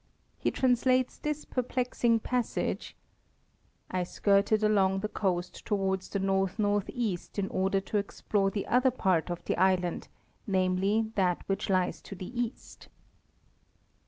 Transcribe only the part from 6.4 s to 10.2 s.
northeast in order to explore the other part of the island,